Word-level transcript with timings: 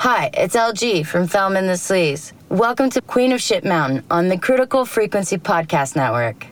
Hi, 0.00 0.30
it's 0.32 0.56
LG 0.56 1.04
from 1.04 1.28
Thelma 1.28 1.58
and 1.58 1.68
the 1.68 1.74
Sleaze. 1.74 2.32
Welcome 2.48 2.88
to 2.88 3.02
Queen 3.02 3.32
of 3.32 3.42
Shit 3.42 3.66
Mountain 3.66 4.02
on 4.10 4.28
the 4.28 4.38
Critical 4.38 4.86
Frequency 4.86 5.36
Podcast 5.36 5.94
Network. 5.94 6.46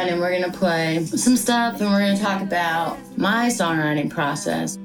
Fun 0.00 0.08
and 0.08 0.20
we're 0.20 0.32
gonna 0.32 0.52
play 0.52 1.04
some 1.04 1.36
stuff 1.36 1.80
and 1.80 1.90
we're 1.90 2.00
gonna 2.00 2.18
talk 2.18 2.40
about 2.42 2.98
my 3.18 3.48
songwriting 3.48 4.08
process. 4.08 4.78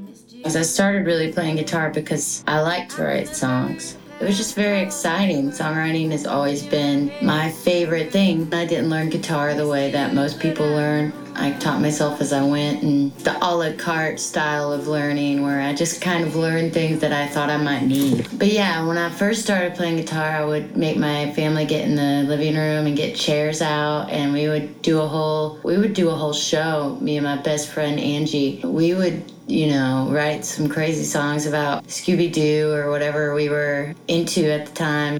As 0.43 0.55
I 0.55 0.61
started 0.61 1.05
really 1.05 1.31
playing 1.31 1.55
guitar 1.55 1.89
because 1.89 2.43
I 2.47 2.59
like 2.59 2.89
to 2.89 3.03
write 3.03 3.29
songs. 3.29 3.97
It 4.19 4.25
was 4.25 4.37
just 4.37 4.55
very 4.55 4.79
exciting. 4.79 5.51
Songwriting 5.51 6.11
has 6.11 6.25
always 6.25 6.63
been 6.63 7.11
my 7.21 7.51
favorite 7.51 8.11
thing. 8.11 8.53
I 8.53 8.65
didn't 8.65 8.89
learn 8.89 9.09
guitar 9.09 9.53
the 9.53 9.67
way 9.67 9.89
that 9.91 10.13
most 10.13 10.39
people 10.39 10.65
learn. 10.65 11.13
I 11.35 11.51
taught 11.51 11.81
myself 11.81 12.21
as 12.21 12.33
I 12.33 12.43
went, 12.43 12.83
and 12.83 13.11
the 13.19 13.37
a 13.43 13.51
la 13.55 13.73
carte 13.77 14.19
style 14.19 14.71
of 14.71 14.87
learning, 14.87 15.43
where 15.43 15.61
I 15.61 15.73
just 15.73 16.01
kind 16.01 16.23
of 16.23 16.35
learned 16.35 16.73
things 16.73 17.01
that 17.01 17.11
I 17.11 17.27
thought 17.27 17.49
I 17.49 17.57
might 17.57 17.83
need. 17.83 18.27
But 18.37 18.51
yeah, 18.51 18.85
when 18.85 18.97
I 18.97 19.09
first 19.09 19.43
started 19.43 19.75
playing 19.75 19.97
guitar, 19.97 20.29
I 20.29 20.45
would 20.45 20.75
make 20.75 20.97
my 20.97 21.31
family 21.33 21.65
get 21.65 21.85
in 21.85 21.95
the 21.95 22.27
living 22.29 22.55
room 22.55 22.87
and 22.87 22.95
get 22.95 23.15
chairs 23.15 23.61
out, 23.61 24.09
and 24.09 24.33
we 24.33 24.47
would 24.47 24.81
do 24.81 25.01
a 25.01 25.07
whole 25.07 25.59
we 25.63 25.77
would 25.77 25.93
do 25.93 26.09
a 26.09 26.15
whole 26.15 26.33
show. 26.33 26.97
Me 27.01 27.17
and 27.17 27.25
my 27.25 27.37
best 27.37 27.69
friend 27.69 27.99
Angie, 27.99 28.61
we 28.63 28.93
would 28.93 29.23
you 29.47 29.67
know, 29.67 30.07
write 30.09 30.43
some 30.43 30.67
crazy 30.67 31.03
songs 31.03 31.45
about 31.45 31.85
Scooby 31.87 32.31
Doo 32.31 32.71
or 32.71 32.89
whatever 32.89 33.35
we 33.35 33.49
were 33.49 33.93
into 34.07 34.51
at 34.51 34.65
the 34.65 34.73
time. 34.73 35.19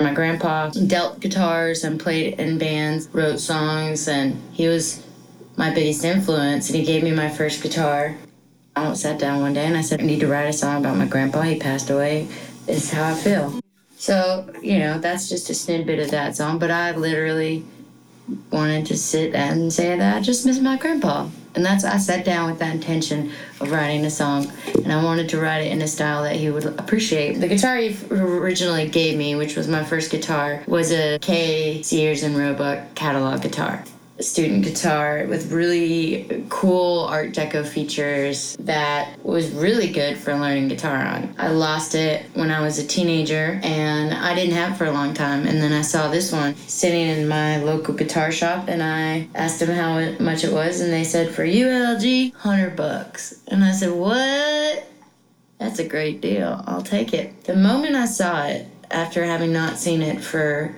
My 0.00 0.12
grandpa 0.12 0.70
dealt 0.70 1.20
guitars 1.20 1.84
and 1.84 1.98
played 1.98 2.38
in 2.38 2.58
bands, 2.58 3.08
wrote 3.12 3.40
songs, 3.40 4.08
and 4.08 4.40
he 4.52 4.68
was 4.68 5.05
my 5.56 5.72
biggest 5.72 6.04
influence. 6.04 6.68
And 6.68 6.78
he 6.78 6.84
gave 6.84 7.02
me 7.02 7.12
my 7.12 7.28
first 7.28 7.62
guitar. 7.62 8.14
I 8.74 8.92
sat 8.94 9.18
down 9.18 9.40
one 9.40 9.54
day 9.54 9.64
and 9.66 9.76
I 9.76 9.80
said, 9.80 10.00
I 10.00 10.04
need 10.04 10.20
to 10.20 10.28
write 10.28 10.48
a 10.48 10.52
song 10.52 10.80
about 10.80 10.96
my 10.96 11.06
grandpa. 11.06 11.42
He 11.42 11.58
passed 11.58 11.90
away. 11.90 12.28
This 12.66 12.84
is 12.84 12.90
how 12.90 13.10
I 13.10 13.14
feel. 13.14 13.58
So, 13.96 14.46
you 14.60 14.78
know, 14.78 14.98
that's 14.98 15.28
just 15.28 15.48
a 15.48 15.54
snippet 15.54 15.98
of 15.98 16.10
that 16.10 16.36
song, 16.36 16.58
but 16.58 16.70
I 16.70 16.92
literally 16.92 17.64
wanted 18.50 18.84
to 18.86 18.96
sit 18.96 19.34
and 19.34 19.72
say 19.72 19.96
that 19.96 20.16
I 20.16 20.20
just 20.20 20.44
miss 20.44 20.60
my 20.60 20.76
grandpa. 20.76 21.28
And 21.54 21.64
that's 21.64 21.84
I 21.84 21.96
sat 21.96 22.26
down 22.26 22.50
with 22.50 22.58
that 22.58 22.74
intention 22.74 23.32
of 23.60 23.70
writing 23.70 24.04
a 24.04 24.10
song, 24.10 24.52
and 24.84 24.92
I 24.92 25.02
wanted 25.02 25.30
to 25.30 25.40
write 25.40 25.62
it 25.62 25.72
in 25.72 25.80
a 25.80 25.88
style 25.88 26.22
that 26.24 26.36
he 26.36 26.50
would 26.50 26.66
appreciate. 26.78 27.40
The 27.40 27.48
guitar 27.48 27.78
he 27.78 27.96
originally 28.10 28.86
gave 28.88 29.16
me, 29.16 29.36
which 29.36 29.56
was 29.56 29.66
my 29.66 29.82
first 29.82 30.10
guitar, 30.10 30.62
was 30.66 30.92
a 30.92 31.18
Kay 31.20 31.80
Sears 31.80 32.22
and 32.22 32.36
Roebuck 32.36 32.94
catalog 32.94 33.40
guitar 33.40 33.82
student 34.20 34.64
guitar 34.64 35.26
with 35.28 35.52
really 35.52 36.44
cool 36.48 37.00
art 37.00 37.32
deco 37.32 37.66
features 37.66 38.56
that 38.60 39.18
was 39.22 39.50
really 39.50 39.90
good 39.92 40.16
for 40.16 40.34
learning 40.34 40.68
guitar 40.68 40.96
on. 40.96 41.34
I 41.38 41.48
lost 41.48 41.94
it 41.94 42.24
when 42.34 42.50
I 42.50 42.60
was 42.62 42.78
a 42.78 42.86
teenager 42.86 43.60
and 43.62 44.14
I 44.14 44.34
didn't 44.34 44.54
have 44.54 44.76
for 44.76 44.86
a 44.86 44.92
long 44.92 45.14
time 45.14 45.46
and 45.46 45.60
then 45.60 45.72
I 45.72 45.82
saw 45.82 46.08
this 46.08 46.32
one 46.32 46.54
sitting 46.56 47.08
in 47.08 47.28
my 47.28 47.58
local 47.58 47.94
guitar 47.94 48.32
shop 48.32 48.68
and 48.68 48.82
I 48.82 49.28
asked 49.34 49.60
them 49.60 49.70
how 49.70 50.22
much 50.22 50.44
it 50.44 50.52
was 50.52 50.80
and 50.80 50.92
they 50.92 51.04
said 51.04 51.34
for 51.34 51.44
ULG 51.44 52.32
100 52.32 52.76
bucks. 52.76 53.40
And 53.48 53.64
I 53.64 53.72
said, 53.72 53.92
"What? 53.92 54.88
That's 55.58 55.78
a 55.78 55.88
great 55.88 56.20
deal. 56.20 56.62
I'll 56.66 56.82
take 56.82 57.12
it." 57.14 57.44
The 57.44 57.56
moment 57.56 57.96
I 57.96 58.06
saw 58.06 58.46
it 58.46 58.66
after 58.90 59.24
having 59.24 59.52
not 59.52 59.78
seen 59.78 60.02
it 60.02 60.22
for 60.22 60.74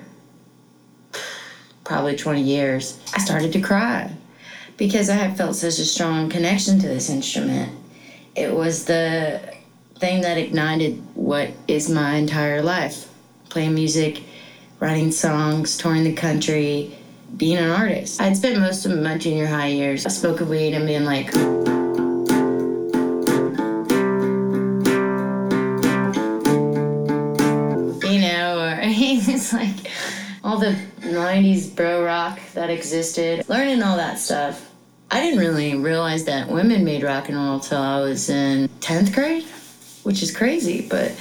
probably 1.88 2.14
20 2.14 2.42
years, 2.42 3.00
I 3.14 3.18
started 3.18 3.50
to 3.54 3.60
cry 3.62 4.12
because 4.76 5.08
I 5.08 5.14
had 5.14 5.38
felt 5.38 5.56
such 5.56 5.78
a 5.78 5.86
strong 5.86 6.28
connection 6.28 6.78
to 6.80 6.86
this 6.86 7.08
instrument. 7.08 7.72
It 8.36 8.54
was 8.54 8.84
the 8.84 9.40
thing 9.96 10.20
that 10.20 10.36
ignited 10.36 11.02
what 11.14 11.50
is 11.66 11.88
my 11.88 12.16
entire 12.16 12.60
life 12.62 13.08
playing 13.48 13.74
music, 13.74 14.22
writing 14.80 15.10
songs, 15.10 15.78
touring 15.78 16.04
the 16.04 16.12
country, 16.12 16.94
being 17.38 17.56
an 17.56 17.70
artist. 17.70 18.20
I'd 18.20 18.36
spent 18.36 18.60
most 18.60 18.84
of 18.84 18.96
my 18.98 19.16
junior 19.16 19.46
high 19.46 19.68
years 19.68 20.02
smoking 20.14 20.50
weed 20.50 20.74
and 20.74 20.86
being 20.86 21.06
like, 21.06 21.32
you 28.04 28.20
know, 28.20 28.58
or 28.60 28.78
it's 28.82 29.54
like 29.54 29.90
all 30.44 30.58
the 30.58 30.78
90s 31.08 31.74
bro 31.74 32.04
rock 32.04 32.38
that 32.54 32.70
existed, 32.70 33.48
learning 33.48 33.82
all 33.82 33.96
that 33.96 34.18
stuff. 34.18 34.70
I 35.10 35.20
didn't 35.20 35.40
really 35.40 35.74
realize 35.74 36.24
that 36.24 36.48
women 36.48 36.84
made 36.84 37.02
rock 37.02 37.28
and 37.28 37.36
roll 37.38 37.60
till 37.60 37.80
I 37.80 38.00
was 38.00 38.28
in 38.28 38.68
10th 38.80 39.14
grade, 39.14 39.44
which 40.02 40.22
is 40.22 40.34
crazy, 40.34 40.86
but 40.88 41.12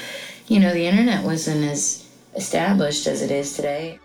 you 0.48 0.59
know, 0.59 0.74
the 0.74 0.86
internet 0.86 1.24
wasn't 1.24 1.64
as 1.64 2.08
established 2.36 3.08
as 3.08 3.22
it 3.22 3.31
is 3.31 3.53
today. 3.53 4.00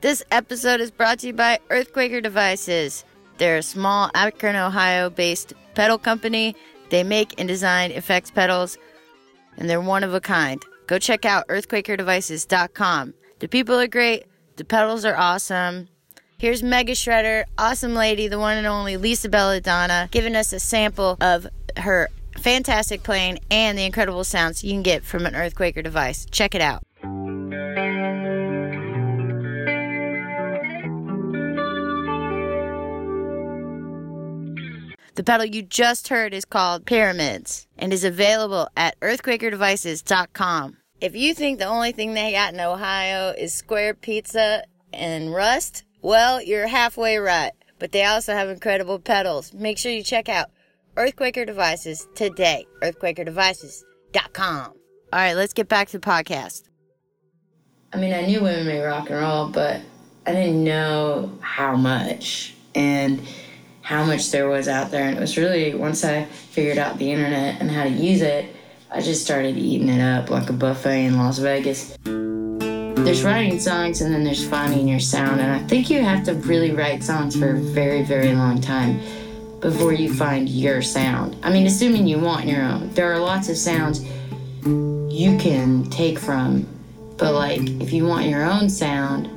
This 0.00 0.22
episode 0.30 0.80
is 0.80 0.90
brought 0.90 1.18
to 1.20 1.28
you 1.28 1.32
by 1.32 1.58
Earthquaker 1.68 2.22
Devices. 2.22 3.04
They're 3.38 3.58
a 3.58 3.62
small 3.62 4.10
Akron, 4.14 4.56
Ohio 4.56 5.10
based 5.10 5.52
pedal 5.74 5.98
company. 5.98 6.56
They 6.88 7.04
make 7.04 7.38
and 7.38 7.46
design 7.46 7.90
effects 7.90 8.30
pedals, 8.30 8.78
and 9.56 9.68
they're 9.68 9.80
one 9.80 10.02
of 10.02 10.14
a 10.14 10.20
kind. 10.20 10.62
Go 10.90 10.98
check 10.98 11.24
out 11.24 11.46
earthquakerdevices.com. 11.46 13.14
The 13.38 13.46
people 13.46 13.78
are 13.78 13.86
great, 13.86 14.24
the 14.56 14.64
pedals 14.64 15.04
are 15.04 15.16
awesome. 15.16 15.88
Here's 16.36 16.64
Mega 16.64 16.94
Shredder, 16.94 17.44
awesome 17.56 17.94
lady, 17.94 18.26
the 18.26 18.40
one 18.40 18.56
and 18.56 18.66
only 18.66 18.96
Lisa 18.96 19.28
Belladonna, 19.28 20.08
giving 20.10 20.34
us 20.34 20.52
a 20.52 20.58
sample 20.58 21.16
of 21.20 21.46
her 21.76 22.08
fantastic 22.38 23.04
playing 23.04 23.38
and 23.52 23.78
the 23.78 23.84
incredible 23.84 24.24
sounds 24.24 24.64
you 24.64 24.72
can 24.72 24.82
get 24.82 25.04
from 25.04 25.26
an 25.26 25.34
Earthquaker 25.34 25.84
device. 25.84 26.26
Check 26.32 26.56
it 26.56 26.60
out. 26.60 26.82
The 35.14 35.22
pedal 35.24 35.46
you 35.46 35.62
just 35.62 36.08
heard 36.08 36.34
is 36.34 36.44
called 36.44 36.84
Pyramids 36.84 37.68
and 37.78 37.92
is 37.92 38.02
available 38.02 38.68
at 38.76 38.98
earthquakerdevices.com. 38.98 40.78
If 41.00 41.16
you 41.16 41.32
think 41.32 41.58
the 41.58 41.64
only 41.64 41.92
thing 41.92 42.12
they 42.12 42.32
got 42.32 42.52
in 42.52 42.60
Ohio 42.60 43.30
is 43.30 43.54
square 43.54 43.94
pizza 43.94 44.64
and 44.92 45.32
rust, 45.32 45.84
well, 46.02 46.42
you're 46.42 46.66
halfway 46.66 47.16
right. 47.16 47.52
But 47.78 47.92
they 47.92 48.04
also 48.04 48.34
have 48.34 48.50
incredible 48.50 48.98
pedals. 48.98 49.54
Make 49.54 49.78
sure 49.78 49.90
you 49.90 50.02
check 50.02 50.28
out 50.28 50.48
Earthquaker 50.96 51.46
Devices 51.46 52.06
today. 52.14 52.66
Earthquakerdevices.com. 52.82 54.66
All 54.66 55.18
right, 55.18 55.32
let's 55.32 55.54
get 55.54 55.68
back 55.68 55.88
to 55.88 55.98
the 55.98 56.06
podcast. 56.06 56.64
I 57.94 57.96
mean, 57.96 58.12
I 58.12 58.26
knew 58.26 58.42
women 58.42 58.66
made 58.66 58.84
rock 58.84 59.08
and 59.08 59.20
roll, 59.20 59.48
but 59.48 59.80
I 60.26 60.32
didn't 60.32 60.62
know 60.62 61.38
how 61.40 61.76
much 61.76 62.54
and 62.74 63.22
how 63.80 64.04
much 64.04 64.30
there 64.32 64.50
was 64.50 64.68
out 64.68 64.90
there. 64.90 65.08
And 65.08 65.16
it 65.16 65.20
was 65.20 65.38
really 65.38 65.74
once 65.74 66.04
I 66.04 66.26
figured 66.26 66.76
out 66.76 66.98
the 66.98 67.10
internet 67.10 67.58
and 67.62 67.70
how 67.70 67.84
to 67.84 67.90
use 67.90 68.20
it, 68.20 68.54
I 68.92 69.00
just 69.00 69.22
started 69.22 69.56
eating 69.56 69.88
it 69.88 70.00
up 70.00 70.30
like 70.30 70.50
a 70.50 70.52
buffet 70.52 71.04
in 71.04 71.16
Las 71.16 71.38
Vegas. 71.38 71.96
There's 72.04 73.22
writing 73.22 73.60
songs 73.60 74.00
and 74.00 74.12
then 74.12 74.24
there's 74.24 74.44
finding 74.46 74.88
your 74.88 74.98
sound. 74.98 75.40
And 75.40 75.52
I 75.52 75.60
think 75.68 75.90
you 75.90 76.02
have 76.02 76.24
to 76.24 76.34
really 76.34 76.72
write 76.72 77.04
songs 77.04 77.38
for 77.38 77.54
a 77.54 77.58
very, 77.58 78.02
very 78.02 78.34
long 78.34 78.60
time 78.60 79.00
before 79.60 79.92
you 79.92 80.12
find 80.12 80.48
your 80.48 80.82
sound. 80.82 81.36
I 81.44 81.52
mean, 81.52 81.68
assuming 81.68 82.08
you 82.08 82.18
want 82.18 82.48
your 82.48 82.62
own. 82.62 82.90
There 82.90 83.12
are 83.12 83.20
lots 83.20 83.48
of 83.48 83.56
sounds 83.56 84.04
you 84.64 85.38
can 85.38 85.88
take 85.90 86.18
from, 86.18 86.66
but 87.16 87.32
like 87.32 87.60
if 87.80 87.92
you 87.92 88.06
want 88.06 88.26
your 88.26 88.42
own 88.42 88.68
sound, 88.68 89.28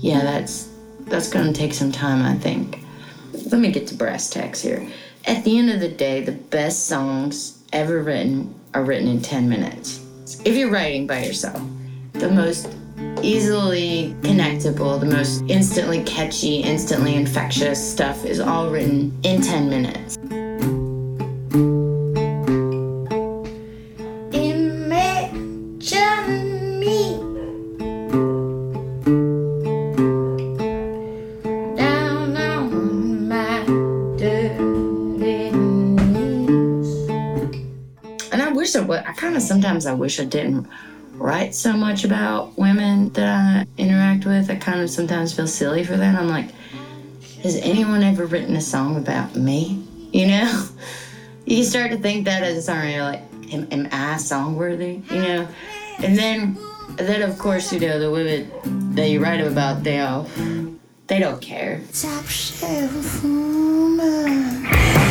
yeah, 0.00 0.20
that's 0.20 0.72
that's 1.02 1.30
gonna 1.30 1.52
take 1.52 1.74
some 1.74 1.92
time, 1.92 2.22
I 2.24 2.34
think. 2.34 2.80
Let 3.52 3.60
me 3.60 3.70
get 3.70 3.86
to 3.88 3.94
brass 3.94 4.28
tacks 4.30 4.60
here. 4.60 4.84
At 5.26 5.44
the 5.44 5.56
end 5.58 5.70
of 5.70 5.78
the 5.78 5.88
day, 5.88 6.22
the 6.22 6.32
best 6.32 6.86
songs 6.86 7.62
ever 7.72 8.02
written 8.02 8.52
are 8.76 8.84
written 8.84 9.08
in 9.08 9.22
10 9.22 9.48
minutes. 9.48 10.04
If 10.44 10.54
you're 10.54 10.70
writing 10.70 11.06
by 11.06 11.24
yourself, 11.24 11.58
the 12.12 12.30
most 12.30 12.68
easily 13.22 14.14
connectable, 14.20 15.00
the 15.00 15.06
most 15.06 15.42
instantly 15.48 16.02
catchy, 16.04 16.56
instantly 16.56 17.14
infectious 17.14 17.80
stuff 17.92 18.26
is 18.26 18.38
all 18.38 18.68
written 18.68 19.18
in 19.22 19.40
10 19.40 19.70
minutes. 19.70 20.18
Sometimes 39.46 39.86
I 39.86 39.94
wish 39.94 40.20
I 40.20 40.24
didn't 40.24 40.66
write 41.14 41.54
so 41.54 41.72
much 41.72 42.04
about 42.04 42.56
women 42.58 43.10
that 43.10 43.26
I 43.26 43.66
interact 43.80 44.26
with. 44.26 44.50
I 44.50 44.56
kind 44.56 44.80
of 44.80 44.90
sometimes 44.90 45.34
feel 45.34 45.46
silly 45.46 45.84
for 45.84 45.96
that. 45.96 46.14
I'm 46.14 46.28
like, 46.28 46.50
has 47.42 47.56
anyone 47.56 48.02
ever 48.02 48.26
written 48.26 48.56
a 48.56 48.60
song 48.60 48.96
about 48.96 49.36
me? 49.36 49.82
You 50.12 50.28
know? 50.28 50.68
You 51.48 51.62
start 51.62 51.92
to 51.92 51.98
think 51.98 52.24
that 52.24 52.42
as 52.42 52.68
a 52.68 52.72
songwriter, 52.72 53.02
like, 53.02 53.52
am, 53.54 53.68
am 53.70 53.88
I 53.92 54.16
song 54.16 54.56
worthy? 54.56 55.00
You 55.08 55.22
know? 55.22 55.48
And 56.02 56.18
then, 56.18 56.58
then 56.96 57.22
of 57.22 57.38
course, 57.38 57.72
you 57.72 57.78
know, 57.78 58.00
the 58.00 58.10
women 58.10 58.50
that 58.96 59.08
you 59.08 59.22
write 59.22 59.40
about, 59.40 59.84
they 59.84 60.00
all, 60.00 60.26
they 61.06 61.20
don't 61.20 61.40
care. 61.40 61.82
Top 61.92 62.24
shelf 62.24 63.22
woman. 63.22 65.05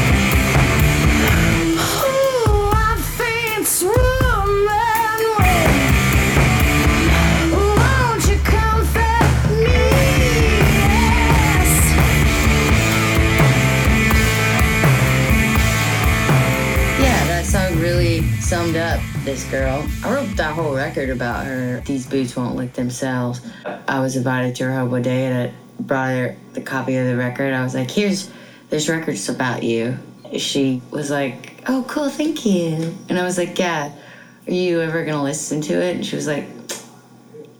Summed 18.56 18.78
up 18.78 19.02
this 19.25 19.44
girl. 19.52 19.86
I 20.02 20.13
wrote 20.13 20.34
that 20.38 20.54
whole 20.54 20.74
record 20.74 21.10
about 21.10 21.46
her. 21.46 21.81
These 21.81 22.07
boots 22.07 22.38
won't 22.38 22.56
lick 22.56 22.72
themselves. 22.72 23.42
I 23.66 24.00
was 24.00 24.16
invited 24.16 24.56
to 24.56 24.63
her 24.63 24.72
home 24.72 24.92
one 24.92 25.02
day 25.02 25.25
and 25.25 25.50
I 25.50 25.54
brought 25.81 26.12
her 26.12 26.38
the 26.54 26.62
copy 26.62 26.96
of 26.96 27.06
the 27.06 27.18
record. 27.18 27.52
I 27.52 27.63
was 27.63 27.75
like, 27.75 27.92
here's 27.92 28.31
this 28.69 28.88
record's 28.88 29.28
about 29.28 29.63
you. 29.63 30.00
She 30.38 30.81
was 30.90 31.12
like, 31.12 31.62
oh, 31.68 31.84
cool, 31.90 32.10
thank 32.10 32.46
you. 32.46 32.96
And 33.10 33.19
I 33.19 33.24
was 33.24 33.38
like, 33.38 33.60
yeah, 33.60 33.92
are 34.48 34.54
you 34.54 34.80
ever 34.80 35.04
gonna 35.04 35.22
listen 35.22 35.60
to 35.60 35.74
it? 35.74 35.98
And 35.98 36.06
she 36.06 36.16
was 36.16 36.25
like, 36.25 36.48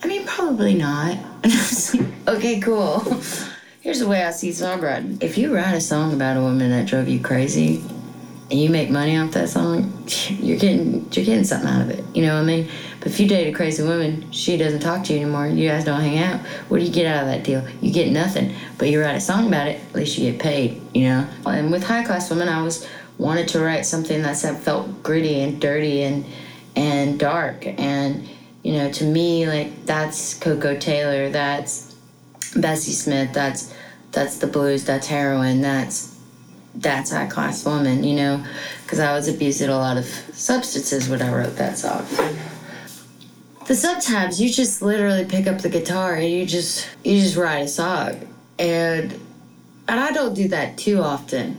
I 0.02 0.08
mean, 0.08 0.26
probably 0.26 0.76
not. 0.76 1.18
And 1.44 1.52
I 1.52 1.58
was 1.58 1.94
like, 1.94 2.08
okay, 2.38 2.62
cool. 2.62 3.00
Here's 3.82 4.00
the 4.00 4.08
way 4.08 4.24
I 4.24 4.32
see 4.32 4.52
songwriting. 4.52 5.22
If 5.22 5.38
you 5.38 5.54
write 5.54 5.76
a 5.76 5.82
song 5.82 6.14
about 6.14 6.38
a 6.38 6.42
woman 6.42 6.70
that 6.70 6.88
drove 6.88 7.10
you 7.10 7.20
crazy, 7.20 7.84
and 8.50 8.60
you 8.60 8.70
make 8.70 8.92
money 8.92 9.18
off 9.18 9.32
that 9.32 9.50
song, 9.50 9.92
you're 10.30 10.58
getting 10.58 11.02
you're 11.12 11.26
getting 11.26 11.44
something 11.44 11.68
out 11.68 11.82
of 11.82 11.90
it. 11.90 12.06
You 12.16 12.22
know 12.24 12.36
what 12.36 12.44
I 12.44 12.46
mean? 12.46 12.70
But 13.00 13.08
if 13.08 13.20
you 13.20 13.28
date 13.28 13.48
a 13.48 13.56
crazy 13.56 13.82
woman, 13.82 14.32
she 14.32 14.56
doesn't 14.56 14.82
talk 14.82 15.04
to 15.06 15.14
you 15.14 15.22
anymore. 15.22 15.48
You 15.48 15.70
guys 15.70 15.84
don't 15.84 16.02
hang 16.02 16.20
out. 16.20 16.42
What 16.70 16.80
do 16.80 16.84
you 16.84 16.92
get 16.92 17.08
out 17.08 17.24
of 17.24 17.28
that 17.30 17.44
deal? 17.44 17.68
You 17.82 17.92
get 17.92 18.12
nothing. 18.12 18.54
But 18.78 18.90
you 18.90 19.02
write 19.02 19.16
a 19.16 19.22
song 19.22 19.48
about 19.48 19.68
it. 19.68 19.82
At 19.90 19.96
least 19.96 20.18
you 20.18 20.32
get 20.32 20.40
paid. 20.40 20.82
You 20.94 21.10
know. 21.10 21.28
And 21.48 21.72
with 21.72 21.84
high 21.84 22.04
class 22.04 22.30
women, 22.30 22.48
I 22.48 22.62
was 22.62 22.88
wanted 23.18 23.48
to 23.48 23.62
write 23.62 23.86
something 23.86 24.22
that 24.22 24.38
felt 24.38 25.02
gritty 25.02 25.42
and 25.42 25.60
dirty 25.60 26.04
and 26.04 26.26
and 26.76 27.20
dark. 27.20 27.66
And 27.66 28.30
you 28.62 28.74
know, 28.74 28.92
to 28.92 29.04
me, 29.06 29.48
like 29.48 29.86
that's 29.86 30.36
Koko 30.36 30.78
Taylor. 30.78 31.30
That's 31.30 31.96
Bessie 32.56 32.92
Smith. 32.92 33.34
That's 33.34 33.74
that's 34.12 34.38
the 34.38 34.48
blues. 34.48 34.86
That's 34.86 35.08
heroin. 35.08 35.62
That's 35.62 36.15
that's 36.76 37.12
high 37.12 37.28
class 37.28 37.66
woman, 37.66 38.04
you 38.04 38.16
know, 38.16 38.46
because 38.84 39.00
I 39.00 39.14
was 39.14 39.28
abused 39.28 39.62
at 39.62 39.70
a 39.70 39.78
lot 39.78 39.98
of 39.98 40.06
substances 40.06 41.10
when 41.10 41.22
I 41.22 41.34
wrote 41.34 41.56
that 41.58 41.78
song. 41.78 42.06
The 43.68 43.76
sometimes 43.76 44.40
you 44.40 44.50
just 44.50 44.82
literally 44.82 45.26
pick 45.26 45.48
up 45.48 45.60
the 45.60 45.70
guitar 45.70 46.16
and 46.16 46.30
you 46.30 46.46
just 46.46 46.88
you 47.04 47.20
just 47.20 47.36
write 47.36 47.64
a 47.64 47.68
song, 47.68 48.28
and 48.60 49.14
and 49.88 50.00
I 50.00 50.12
don't 50.12 50.36
do 50.36 50.48
that 50.50 50.78
too 50.78 51.02
often, 51.02 51.58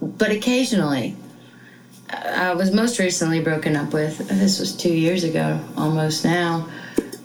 but 0.00 0.30
occasionally. 0.30 1.16
I 2.10 2.54
was 2.54 2.72
most 2.72 2.98
recently 2.98 3.40
broken 3.40 3.76
up 3.76 3.92
with. 3.92 4.16
This 4.28 4.58
was 4.58 4.74
two 4.74 4.94
years 4.94 5.24
ago, 5.24 5.60
almost 5.76 6.24
now. 6.24 6.66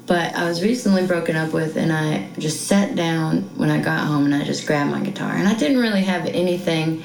But 0.05 0.35
I 0.35 0.47
was 0.49 0.61
recently 0.61 1.07
broken 1.07 1.35
up 1.35 1.53
with, 1.53 1.77
and 1.77 1.91
I 1.91 2.29
just 2.37 2.67
sat 2.67 2.95
down 2.95 3.43
when 3.57 3.69
I 3.69 3.81
got 3.81 4.05
home 4.05 4.25
and 4.25 4.35
I 4.35 4.43
just 4.43 4.67
grabbed 4.67 4.91
my 4.91 4.99
guitar. 4.99 5.31
And 5.31 5.47
I 5.47 5.55
didn't 5.55 5.77
really 5.77 6.03
have 6.03 6.25
anything 6.25 7.03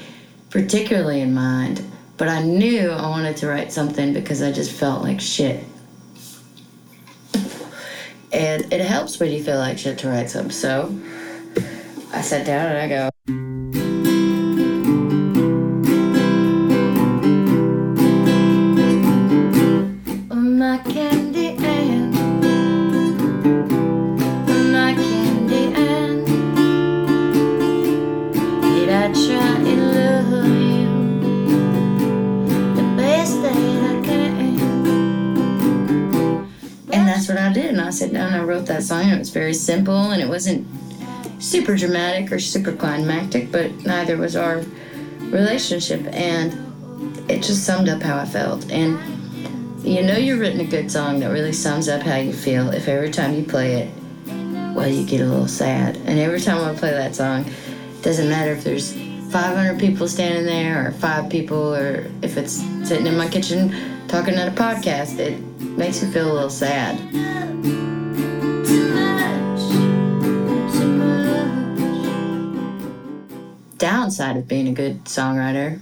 particularly 0.49 1.21
in 1.21 1.33
mind, 1.33 1.81
but 2.17 2.27
I 2.27 2.41
knew 2.43 2.89
I 2.89 3.07
wanted 3.07 3.37
to 3.37 3.47
write 3.47 3.71
something 3.71 4.13
because 4.13 4.41
I 4.41 4.51
just 4.51 4.71
felt 4.71 5.01
like 5.01 5.21
shit. 5.21 5.63
And 8.31 8.71
it 8.71 8.81
helps 8.81 9.19
when 9.19 9.31
you 9.31 9.43
feel 9.43 9.57
like 9.57 9.77
shit 9.77 9.97
to 9.99 10.09
write 10.09 10.29
something. 10.29 10.51
So 10.51 10.93
I 12.13 12.21
sat 12.21 12.45
down 12.45 12.71
and 12.71 12.77
I 12.77 12.87
go, 12.87 13.48
was 39.29 39.33
very 39.33 39.53
simple 39.53 40.11
and 40.11 40.21
it 40.21 40.27
wasn't 40.27 40.65
super 41.39 41.75
dramatic 41.75 42.31
or 42.31 42.39
super 42.39 42.71
climactic, 42.71 43.51
but 43.51 43.71
neither 43.85 44.17
was 44.17 44.35
our 44.35 44.63
relationship. 45.19 46.01
And 46.07 46.51
it 47.29 47.43
just 47.43 47.63
summed 47.63 47.89
up 47.89 48.01
how 48.01 48.17
I 48.17 48.25
felt. 48.25 48.71
And 48.71 48.97
you 49.85 50.01
know, 50.01 50.17
you've 50.17 50.39
written 50.39 50.59
a 50.59 50.65
good 50.65 50.91
song 50.91 51.19
that 51.19 51.27
really 51.27 51.53
sums 51.53 51.87
up 51.87 52.01
how 52.01 52.15
you 52.15 52.33
feel 52.33 52.71
if 52.71 52.87
every 52.87 53.11
time 53.11 53.35
you 53.35 53.43
play 53.43 53.83
it, 53.83 53.93
well, 54.73 54.87
you 54.87 55.05
get 55.05 55.21
a 55.21 55.25
little 55.25 55.47
sad. 55.47 55.95
And 55.97 56.19
every 56.19 56.41
time 56.41 56.63
I 56.63 56.77
play 56.77 56.91
that 56.91 57.15
song, 57.15 57.45
doesn't 58.01 58.29
matter 58.29 58.51
if 58.51 58.63
there's 58.63 58.93
500 59.31 59.79
people 59.79 60.07
standing 60.07 60.45
there 60.45 60.87
or 60.87 60.91
five 60.91 61.29
people 61.29 61.75
or 61.75 62.09
if 62.23 62.35
it's 62.35 62.53
sitting 62.87 63.05
in 63.05 63.15
my 63.15 63.29
kitchen 63.29 64.07
talking 64.07 64.33
at 64.33 64.47
a 64.47 64.51
podcast, 64.51 65.19
it 65.19 65.39
makes 65.77 66.01
me 66.01 66.11
feel 66.11 66.31
a 66.31 66.33
little 66.33 66.49
sad. 66.49 67.48
Downside 74.09 74.37
of 74.37 74.47
being 74.47 74.67
a 74.67 74.73
good 74.73 75.03
songwriter, 75.05 75.79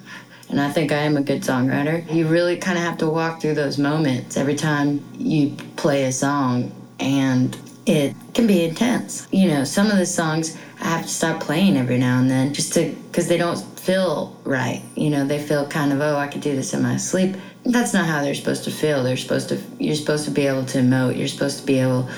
and 0.50 0.60
I 0.60 0.70
think 0.70 0.92
I 0.92 0.98
am 0.98 1.16
a 1.16 1.22
good 1.22 1.44
songwriter, 1.44 2.14
you 2.14 2.28
really 2.28 2.58
kind 2.58 2.78
of 2.78 2.84
have 2.84 2.98
to 2.98 3.08
walk 3.08 3.42
through 3.42 3.54
those 3.54 3.78
moments 3.78 4.36
every 4.36 4.56
time 4.56 5.02
you 5.18 5.56
play 5.78 6.04
a 6.04 6.12
song, 6.12 6.74
and 7.00 7.58
it 7.86 8.14
can 8.34 8.48
be 8.48 8.66
intense. 8.66 9.30
You 9.32 9.48
know, 9.48 9.64
some 9.64 9.90
of 9.90 9.98
the 9.98 10.06
songs 10.06 10.58
I 10.82 10.90
have 10.90 11.04
to 11.04 11.08
stop 11.08 11.42
playing 11.42 11.78
every 11.78 11.98
now 11.98 12.20
and 12.20 12.30
then 12.30 12.54
just 12.54 12.74
to, 12.74 12.94
because 13.10 13.30
they 13.30 13.38
don't 13.38 13.60
feel 13.80 14.38
right. 14.44 14.82
You 14.96 15.10
know, 15.10 15.26
they 15.26 15.40
feel 15.42 15.66
kind 15.66 15.94
of, 15.94 16.02
oh, 16.02 16.18
I 16.18 16.28
could 16.28 16.42
do 16.42 16.54
this 16.54 16.74
in 16.74 16.84
my 16.84 16.98
sleep. 16.98 17.38
That's 17.64 17.94
not 17.94 18.08
how 18.08 18.22
they're 18.22 18.36
supposed 18.36 18.66
to 18.66 18.72
feel. 18.72 19.04
They're 19.04 19.16
supposed 19.16 19.48
to, 19.50 19.62
you're 19.80 19.96
supposed 19.96 20.26
to 20.26 20.32
be 20.32 20.48
able 20.48 20.66
to 20.66 20.80
emote, 20.80 21.18
you're 21.18 21.30
supposed 21.30 21.60
to 21.62 21.66
be 21.66 21.80
able 21.80 22.10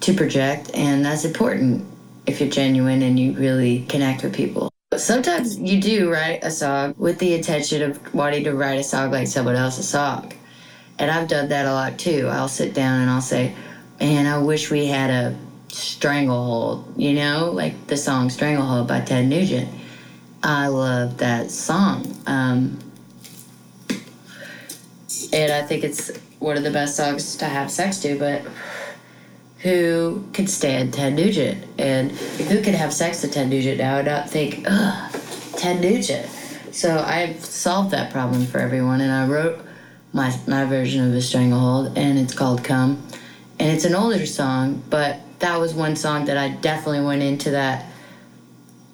to 0.00 0.12
project, 0.12 0.70
and 0.74 1.02
that's 1.02 1.24
important 1.24 1.86
if 2.26 2.40
you're 2.40 2.50
genuine 2.50 3.00
and 3.02 3.18
you 3.18 3.32
really 3.32 3.86
connect 3.88 4.22
with 4.22 4.34
people. 4.34 4.70
Sometimes 4.98 5.58
you 5.58 5.80
do 5.80 6.10
write 6.10 6.42
a 6.42 6.50
song 6.50 6.94
with 6.96 7.18
the 7.18 7.34
intention 7.34 7.82
of 7.82 8.14
wanting 8.14 8.44
to 8.44 8.54
write 8.54 8.78
a 8.78 8.82
song 8.82 9.10
like 9.10 9.26
someone 9.26 9.56
else's 9.56 9.88
song. 9.88 10.32
And 10.98 11.10
I've 11.10 11.28
done 11.28 11.48
that 11.50 11.66
a 11.66 11.72
lot 11.72 11.98
too. 11.98 12.28
I'll 12.30 12.48
sit 12.48 12.74
down 12.74 13.00
and 13.02 13.10
I'll 13.10 13.20
say, 13.20 13.54
Man, 14.00 14.26
I 14.26 14.38
wish 14.38 14.70
we 14.70 14.86
had 14.86 15.10
a 15.10 15.36
stranglehold, 15.68 16.94
you 16.96 17.14
know, 17.14 17.50
like 17.50 17.86
the 17.86 17.96
song 17.96 18.30
Stranglehold 18.30 18.88
by 18.88 19.00
Ted 19.00 19.26
Nugent. 19.26 19.68
I 20.42 20.68
love 20.68 21.18
that 21.18 21.50
song. 21.50 22.16
Um, 22.26 22.78
and 25.32 25.52
I 25.52 25.62
think 25.62 25.84
it's 25.84 26.10
one 26.38 26.56
of 26.56 26.62
the 26.62 26.70
best 26.70 26.96
songs 26.96 27.36
to 27.36 27.46
have 27.46 27.70
sex 27.70 27.98
to, 28.00 28.18
but 28.18 28.42
who 29.58 30.24
could 30.32 30.48
stand 30.48 30.94
Ted 30.94 31.14
Nugent? 31.14 31.64
And 31.78 32.12
who 32.12 32.62
could 32.62 32.74
have 32.74 32.92
sex 32.92 33.20
to 33.22 33.28
Ted 33.28 33.48
Nugent 33.48 33.78
now 33.78 33.98
and 33.98 34.06
not 34.06 34.28
think, 34.30 34.64
ugh, 34.68 35.12
Ted 35.56 35.80
Nugent? 35.80 36.28
So 36.72 36.98
I've 36.98 37.44
solved 37.44 37.90
that 37.92 38.12
problem 38.12 38.44
for 38.46 38.58
everyone, 38.58 39.00
and 39.00 39.10
I 39.10 39.26
wrote 39.26 39.60
my, 40.12 40.38
my 40.46 40.64
version 40.64 41.08
of 41.08 41.14
a 41.14 41.22
stranglehold, 41.22 41.96
and 41.96 42.18
it's 42.18 42.34
called 42.34 42.62
Come. 42.62 43.02
And 43.58 43.70
it's 43.70 43.84
an 43.84 43.94
older 43.94 44.26
song, 44.26 44.82
but 44.90 45.20
that 45.38 45.58
was 45.58 45.74
one 45.74 45.96
song 45.96 46.26
that 46.26 46.36
I 46.36 46.50
definitely 46.50 47.04
went 47.06 47.22
into 47.22 47.50
that 47.52 47.86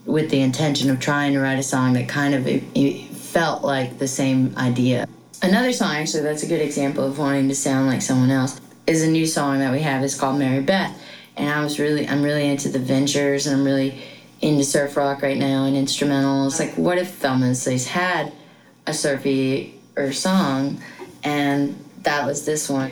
with 0.05 0.31
the 0.31 0.41
intention 0.41 0.91
of 0.91 1.01
trying 1.01 1.33
to 1.33 1.41
write 1.41 1.59
a 1.59 1.63
song 1.63 1.93
that 1.95 2.09
kind 2.09 2.35
of 2.35 2.47
it, 2.47 2.65
it 2.75 3.09
felt 3.09 3.63
like 3.63 3.99
the 3.99 4.09
same 4.09 4.55
idea. 4.57 5.07
Another 5.43 5.73
song, 5.73 5.95
actually, 5.97 6.23
that's 6.23 6.43
a 6.43 6.47
good 6.47 6.61
example 6.61 7.05
of 7.05 7.19
wanting 7.19 7.49
to 7.49 7.55
sound 7.55 7.89
like 7.89 8.03
someone 8.03 8.31
else, 8.31 8.61
is 8.87 9.03
a 9.03 9.11
new 9.11 9.27
song 9.27 9.59
that 9.61 9.73
we 9.73 9.81
have. 9.81 10.03
It's 10.03 10.19
called 10.19 10.39
Mary 10.39 10.63
Beth, 10.63 10.97
and 11.37 11.49
I 11.49 11.63
was 11.63 11.79
really, 11.79 12.09
I'm 12.09 12.23
really 12.23 12.49
into 12.49 12.69
the 12.69 12.79
Ventures, 12.79 13.47
and 13.47 13.57
I'm 13.57 13.65
really 13.65 14.03
into 14.41 14.65
surf 14.65 14.97
rock 14.97 15.23
right 15.23 15.39
now 15.39 15.65
and 15.65 15.77
instrumentals. 15.77 16.59
Like, 16.59 16.75
what 16.75 16.99
if 16.99 17.15
Thelma 17.15 17.53
Sleaze 17.53 17.87
had 17.87 18.33
a 18.87 18.93
surfy 18.93 19.75
or 19.97 20.13
song, 20.13 20.81
And 21.25 21.85
that 22.03 22.27
was 22.27 22.45
this 22.45 22.69
one. 22.69 22.91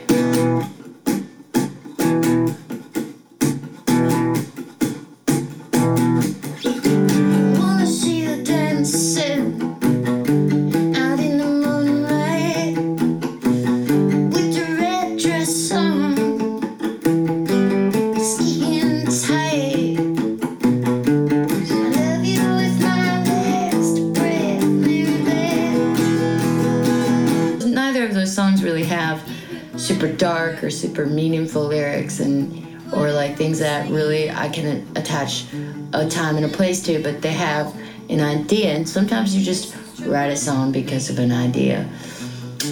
Dark 30.51 30.63
or 30.63 30.69
super 30.69 31.05
meaningful 31.05 31.65
lyrics 31.65 32.19
and 32.19 32.67
or 32.93 33.11
like 33.11 33.37
things 33.37 33.59
that 33.59 33.89
really 33.89 34.29
I 34.29 34.49
can 34.49 34.85
attach 34.97 35.45
a 35.93 36.09
time 36.09 36.35
and 36.35 36.45
a 36.45 36.49
place 36.49 36.83
to, 36.83 37.01
but 37.01 37.21
they 37.21 37.31
have 37.31 37.73
an 38.09 38.19
idea. 38.19 38.73
And 38.73 38.87
sometimes 38.87 39.35
you 39.35 39.43
just 39.43 39.75
write 40.05 40.31
a 40.31 40.35
song 40.35 40.71
because 40.71 41.09
of 41.09 41.19
an 41.19 41.31
idea. 41.31 41.89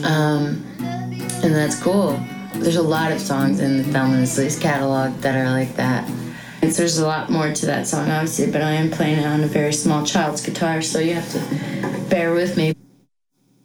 Um, 0.04 0.66
and 0.80 1.56
that's 1.56 1.82
cool. 1.82 2.20
There's 2.56 2.76
a 2.76 2.84
lot 2.84 3.14
of 3.14 3.22
songs 3.22 3.62
in 3.62 3.78
the 3.78 3.84
Thelma 3.86 4.24
Sleaze 4.24 4.60
catalog 4.60 5.14
that 5.22 5.36
are 5.36 5.52
like 5.52 5.76
that. 5.78 6.10
And 6.62 6.70
there's 6.70 6.98
a 6.98 7.08
lot 7.08 7.30
more 7.30 7.54
to 7.54 7.66
that 7.68 7.88
song, 7.88 8.12
obviously, 8.12 8.52
but 8.52 8.62
I 8.62 8.72
am 8.72 8.92
playing 8.92 9.20
it 9.20 9.26
on 9.26 9.42
a 9.42 9.48
very 9.48 9.72
small 9.72 10.06
child's 10.06 10.46
guitar, 10.46 10.82
so 10.82 11.00
you 11.00 11.14
have 11.14 11.32
to 11.32 12.10
bear 12.10 12.34
with 12.34 12.58
me 12.58 12.76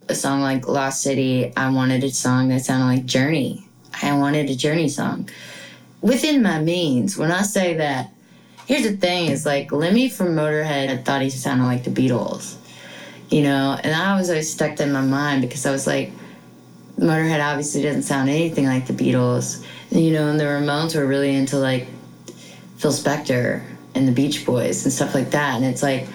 a 0.08 0.14
song 0.14 0.40
like 0.40 0.68
Lost 0.68 1.02
City, 1.02 1.52
I 1.56 1.70
wanted 1.70 2.04
a 2.04 2.10
song 2.10 2.48
that 2.48 2.64
sounded 2.64 2.86
like 2.86 3.06
Journey. 3.06 3.63
I 4.02 4.16
wanted 4.16 4.50
a 4.50 4.54
Journey 4.54 4.88
song. 4.88 5.28
Within 6.00 6.42
my 6.42 6.60
means, 6.60 7.16
when 7.16 7.30
I 7.30 7.42
say 7.42 7.74
that, 7.74 8.12
here's 8.66 8.82
the 8.82 8.96
thing 8.96 9.30
is 9.30 9.46
like 9.46 9.72
Lemmy 9.72 10.08
from 10.08 10.28
Motorhead, 10.28 10.90
I 10.90 10.96
thought 10.98 11.22
he 11.22 11.30
sounded 11.30 11.64
like 11.64 11.84
the 11.84 11.90
Beatles. 11.90 12.56
You 13.30 13.42
know, 13.42 13.78
and 13.82 13.94
I 13.94 14.16
was 14.16 14.28
always 14.28 14.52
stuck 14.52 14.78
in 14.80 14.92
my 14.92 15.00
mind 15.00 15.42
because 15.42 15.64
I 15.66 15.70
was 15.70 15.86
like, 15.86 16.12
Motorhead 16.98 17.44
obviously 17.44 17.82
doesn't 17.82 18.02
sound 18.02 18.28
anything 18.28 18.66
like 18.66 18.86
the 18.86 18.92
Beatles. 18.92 19.66
You 19.90 20.12
know, 20.12 20.28
and 20.28 20.38
the 20.38 20.44
Ramones 20.44 20.94
were 20.94 21.06
really 21.06 21.34
into 21.34 21.56
like 21.56 21.88
Phil 22.76 22.92
Spector 22.92 23.64
and 23.94 24.06
the 24.06 24.12
Beach 24.12 24.44
Boys 24.44 24.84
and 24.84 24.92
stuff 24.92 25.14
like 25.14 25.30
that. 25.30 25.56
And 25.56 25.64
it's 25.64 25.82
like, 25.82 26.06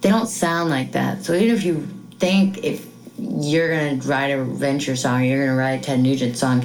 they 0.00 0.10
don't 0.10 0.28
sound 0.28 0.70
like 0.70 0.92
that. 0.92 1.24
So 1.24 1.34
even 1.34 1.56
if 1.56 1.64
you 1.64 1.88
think 2.18 2.58
if 2.64 2.86
you're 3.18 3.70
gonna 3.70 4.02
write 4.02 4.28
a 4.28 4.44
Venture 4.44 4.96
song, 4.96 5.24
you're 5.24 5.46
gonna 5.46 5.58
write 5.58 5.80
a 5.80 5.82
Ted 5.82 6.00
Nugent 6.00 6.36
song, 6.36 6.64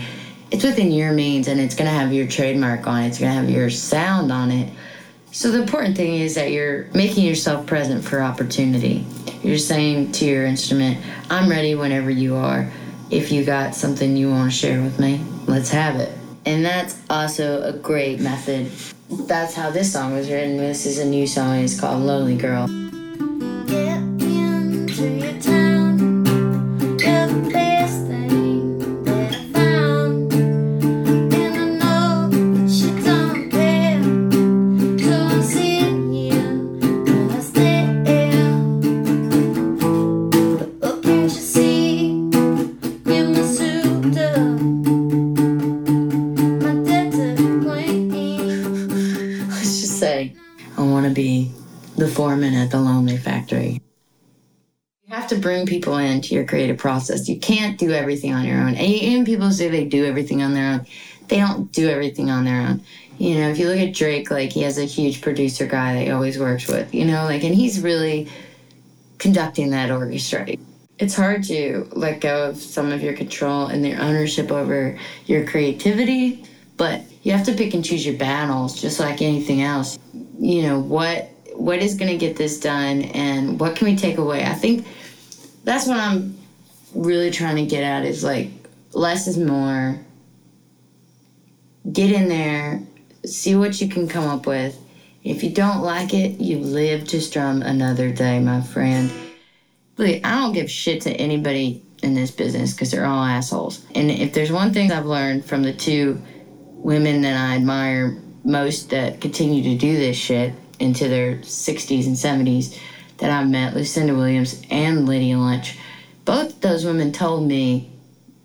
it's 0.51 0.63
within 0.63 0.91
your 0.91 1.13
means 1.13 1.47
and 1.47 1.59
it's 1.59 1.75
gonna 1.75 1.89
have 1.89 2.13
your 2.13 2.27
trademark 2.27 2.85
on 2.85 3.03
it. 3.03 3.07
It's 3.07 3.19
gonna 3.19 3.33
have 3.33 3.49
your 3.49 3.69
sound 3.69 4.31
on 4.31 4.51
it. 4.51 4.69
So 5.31 5.49
the 5.49 5.61
important 5.61 5.95
thing 5.95 6.15
is 6.15 6.35
that 6.35 6.51
you're 6.51 6.87
making 6.93 7.25
yourself 7.25 7.65
present 7.65 8.03
for 8.03 8.21
opportunity. 8.21 9.05
You're 9.43 9.57
saying 9.57 10.11
to 10.13 10.25
your 10.25 10.45
instrument, 10.45 10.97
"I'm 11.29 11.49
ready 11.49 11.73
whenever 11.73 12.11
you 12.11 12.35
are. 12.35 12.69
If 13.09 13.31
you 13.31 13.45
got 13.45 13.73
something 13.73 14.17
you 14.17 14.29
want 14.29 14.51
to 14.51 14.57
share 14.57 14.81
with 14.81 14.99
me, 14.99 15.21
let's 15.47 15.69
have 15.69 15.95
it." 15.95 16.11
And 16.45 16.65
that's 16.65 16.97
also 17.09 17.63
a 17.63 17.71
great 17.71 18.19
method. 18.19 18.69
That's 19.27 19.53
how 19.53 19.69
this 19.69 19.91
song 19.93 20.13
was 20.13 20.29
written. 20.29 20.57
This 20.57 20.85
is 20.85 20.99
a 20.99 21.05
new 21.05 21.27
song. 21.27 21.59
It's 21.59 21.79
called 21.79 22.03
"Lonely 22.03 22.35
Girl." 22.35 22.80
Bring 55.41 55.65
people 55.65 55.97
into 55.97 56.35
your 56.35 56.45
creative 56.45 56.77
process. 56.77 57.27
You 57.27 57.39
can't 57.39 57.77
do 57.77 57.91
everything 57.91 58.33
on 58.33 58.45
your 58.45 58.59
own. 58.59 58.69
And 58.69 58.79
even 58.79 59.25
people 59.25 59.51
say 59.51 59.69
they 59.69 59.85
do 59.85 60.05
everything 60.05 60.41
on 60.41 60.53
their 60.53 60.71
own. 60.71 60.85
They 61.27 61.37
don't 61.37 61.71
do 61.71 61.89
everything 61.89 62.29
on 62.29 62.45
their 62.45 62.61
own. 62.61 62.81
You 63.17 63.35
know, 63.35 63.49
if 63.49 63.59
you 63.59 63.67
look 63.67 63.79
at 63.79 63.93
Drake, 63.93 64.31
like 64.31 64.51
he 64.51 64.61
has 64.63 64.77
a 64.77 64.85
huge 64.85 65.21
producer 65.21 65.65
guy 65.65 65.93
that 65.93 66.03
he 66.05 66.11
always 66.11 66.39
works 66.39 66.67
with, 66.67 66.93
you 66.93 67.05
know, 67.05 67.25
like, 67.25 67.43
and 67.43 67.53
he's 67.53 67.79
really 67.79 68.27
conducting 69.19 69.69
that 69.71 69.91
orchestra. 69.91 70.47
It's 70.97 71.15
hard 71.15 71.43
to 71.45 71.87
let 71.91 72.21
go 72.21 72.49
of 72.49 72.57
some 72.57 72.91
of 72.91 73.01
your 73.01 73.13
control 73.13 73.67
and 73.67 73.85
your 73.85 74.01
ownership 74.01 74.51
over 74.51 74.97
your 75.25 75.47
creativity, 75.47 76.43
but 76.77 77.01
you 77.23 77.31
have 77.31 77.45
to 77.45 77.53
pick 77.53 77.73
and 77.73 77.85
choose 77.85 78.05
your 78.05 78.17
battles 78.17 78.81
just 78.81 78.99
like 78.99 79.21
anything 79.21 79.61
else. 79.61 79.99
You 80.39 80.63
know, 80.63 80.79
what 80.79 81.29
what 81.53 81.79
is 81.79 81.93
going 81.93 82.11
to 82.11 82.17
get 82.17 82.37
this 82.37 82.59
done 82.59 83.03
and 83.03 83.59
what 83.59 83.75
can 83.75 83.85
we 83.85 83.95
take 83.95 84.17
away? 84.17 84.43
I 84.45 84.53
think 84.53 84.87
that's 85.63 85.87
what 85.87 85.97
I'm 85.97 86.37
really 86.93 87.31
trying 87.31 87.57
to 87.57 87.65
get 87.65 87.83
at 87.83 88.05
is 88.05 88.23
like 88.23 88.49
less 88.93 89.27
is 89.27 89.37
more. 89.37 89.99
Get 91.91 92.11
in 92.11 92.29
there, 92.29 92.81
see 93.25 93.55
what 93.55 93.81
you 93.81 93.89
can 93.89 94.07
come 94.07 94.25
up 94.25 94.45
with. 94.45 94.77
If 95.23 95.43
you 95.43 95.51
don't 95.51 95.81
like 95.81 96.13
it, 96.13 96.39
you 96.39 96.59
live 96.59 97.07
to 97.09 97.21
strum 97.21 97.61
another 97.61 98.11
day, 98.11 98.39
my 98.39 98.61
friend. 98.61 99.11
I 99.99 100.19
don't 100.19 100.53
give 100.53 100.69
shit 100.69 101.01
to 101.01 101.11
anybody 101.11 101.83
in 102.01 102.15
this 102.15 102.31
business 102.31 102.73
because 102.73 102.89
they're 102.89 103.05
all 103.05 103.23
assholes. 103.23 103.85
And 103.93 104.09
if 104.09 104.33
there's 104.33 104.51
one 104.51 104.73
thing 104.73 104.91
I've 104.91 105.05
learned 105.05 105.45
from 105.45 105.61
the 105.61 105.73
two 105.73 106.19
women 106.83 107.21
that 107.21 107.37
I 107.37 107.55
admire 107.55 108.17
most 108.43 108.89
that 108.89 109.21
continue 109.21 109.61
to 109.63 109.77
do 109.77 109.97
this 109.97 110.17
shit 110.17 110.53
into 110.79 111.07
their 111.07 111.35
60s 111.35 112.07
and 112.07 112.15
70s 112.15 112.79
that 113.21 113.31
I've 113.31 113.49
met, 113.49 113.75
Lucinda 113.75 114.13
Williams 114.13 114.61
and 114.69 115.07
Lydia 115.07 115.37
Lunch, 115.37 115.77
both 116.25 116.59
those 116.59 116.85
women 116.85 117.11
told 117.11 117.47
me 117.47 117.91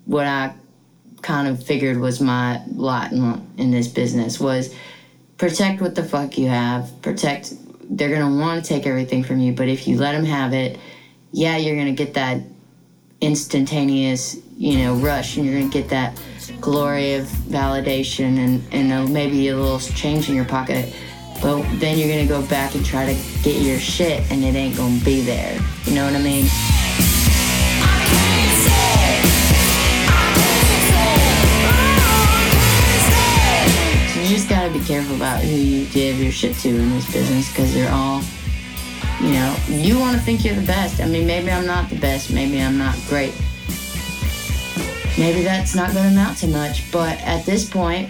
what 0.05 0.27
I 0.27 0.55
kind 1.23 1.49
of 1.49 1.65
figured 1.65 1.99
was 1.99 2.21
my 2.21 2.63
lot 2.69 3.11
in, 3.11 3.47
in 3.57 3.71
this 3.73 3.89
business 3.89 4.39
was 4.39 4.73
protect 5.39 5.81
what 5.81 5.95
the 5.95 6.05
fuck 6.05 6.39
you 6.39 6.49
have. 6.49 6.91
Protect. 7.03 7.55
They're 7.89 8.15
gonna 8.15 8.39
want 8.39 8.63
to 8.63 8.69
take 8.69 8.87
everything 8.87 9.25
from 9.25 9.41
you, 9.41 9.53
but 9.53 9.69
if 9.69 9.89
you 9.89 9.97
let 9.97 10.13
them 10.13 10.25
have 10.25 10.53
it, 10.53 10.79
yeah, 11.33 11.57
you're 11.57 11.77
gonna 11.77 11.93
get 11.93 12.15
that 12.15 12.43
instantaneous, 13.21 14.37
you 14.59 14.79
know, 14.79 14.95
rush, 14.97 15.37
and 15.37 15.47
you're 15.47 15.59
gonna 15.59 15.73
get 15.73 15.89
that 15.89 16.21
glory 16.61 17.15
of 17.15 17.25
validation 17.27 18.39
and 18.39 18.63
and 18.73 18.93
uh, 18.93 19.07
maybe 19.11 19.49
a 19.49 19.57
little 19.57 19.81
change 19.81 20.29
in 20.29 20.35
your 20.35 20.45
pocket. 20.45 20.95
But 21.43 21.63
then 21.79 21.99
you're 21.99 22.09
gonna 22.09 22.27
go 22.27 22.47
back 22.49 22.75
and 22.75 22.85
try 22.85 23.07
to 23.07 23.15
get 23.43 23.61
your 23.63 23.79
shit, 23.79 24.29
and 24.31 24.43
it 24.43 24.55
ain't 24.55 24.77
gonna 24.77 25.01
be 25.05 25.21
there. 25.21 25.59
You 25.85 25.95
know 25.95 26.05
what 26.05 26.15
I 26.15 26.23
mean? 26.23 26.45
You 34.23 34.35
just 34.35 34.49
gotta 34.49 34.73
be 34.73 34.81
careful 34.81 35.15
about 35.15 35.41
who 35.43 35.55
you 35.55 35.87
give 35.87 36.19
your 36.21 36.33
shit 36.33 36.57
to 36.57 36.69
in 36.69 36.91
this 36.91 37.13
business 37.13 37.49
because 37.51 37.73
they're 37.73 37.93
all, 37.93 38.23
you 39.21 39.33
know, 39.33 39.57
you 39.69 39.99
want 40.01 40.17
to 40.17 40.23
think 40.23 40.45
you're 40.45 40.57
the 40.57 40.67
best. 40.67 41.01
I 41.01 41.07
mean, 41.07 41.27
maybe 41.27 41.53
I'm 41.53 41.67
not 41.67 41.89
the 41.91 41.99
best, 41.99 42.33
maybe 42.33 42.61
I'm 42.61 42.77
not 42.77 42.97
great. 43.09 43.35
Maybe 45.19 45.43
that's 45.43 45.75
not 45.75 45.95
gonna 45.95 46.09
amount 46.09 46.39
to 46.39 46.49
much, 46.49 46.91
but 46.91 47.19
at 47.21 47.47
this 47.47 47.69
point, 47.69 48.09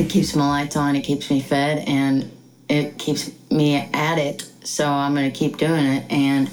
it 0.00 0.08
keeps 0.08 0.34
my 0.34 0.48
lights 0.48 0.76
on, 0.76 0.96
it 0.96 1.02
keeps 1.02 1.30
me 1.30 1.40
fed, 1.40 1.86
and 1.86 2.30
it 2.68 2.98
keeps 2.98 3.30
me 3.50 3.76
at 3.76 4.18
it. 4.18 4.48
So 4.64 4.88
I'm 4.88 5.14
gonna 5.14 5.30
keep 5.30 5.58
doing 5.58 5.84
it, 5.84 6.10
and 6.10 6.50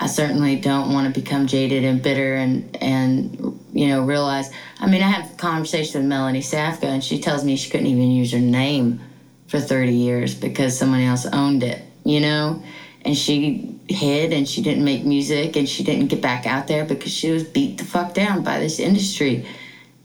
I 0.00 0.06
certainly 0.06 0.56
don't 0.56 0.92
want 0.92 1.12
to 1.12 1.20
become 1.20 1.46
jaded 1.46 1.84
and 1.84 2.02
bitter 2.02 2.34
and 2.34 2.76
and 2.82 3.60
you 3.72 3.88
know 3.88 4.02
realize. 4.02 4.50
I 4.80 4.86
mean, 4.86 5.02
I 5.02 5.08
have 5.08 5.36
conversations 5.36 5.94
with 5.94 6.04
Melanie 6.04 6.40
Safka, 6.40 6.84
and 6.84 7.04
she 7.04 7.20
tells 7.20 7.44
me 7.44 7.56
she 7.56 7.70
couldn't 7.70 7.86
even 7.86 8.10
use 8.10 8.32
her 8.32 8.40
name 8.40 9.00
for 9.48 9.60
30 9.60 9.92
years 9.92 10.34
because 10.34 10.76
someone 10.76 11.00
else 11.00 11.26
owned 11.26 11.62
it. 11.62 11.82
You 12.04 12.20
know, 12.20 12.62
and 13.04 13.16
she 13.16 13.78
hid 13.88 14.32
and 14.32 14.48
she 14.48 14.62
didn't 14.62 14.84
make 14.84 15.04
music 15.04 15.56
and 15.56 15.68
she 15.68 15.84
didn't 15.84 16.06
get 16.06 16.20
back 16.20 16.46
out 16.46 16.66
there 16.66 16.84
because 16.84 17.12
she 17.12 17.30
was 17.30 17.44
beat 17.44 17.78
the 17.78 17.84
fuck 17.84 18.14
down 18.14 18.42
by 18.42 18.58
this 18.58 18.78
industry. 18.78 19.46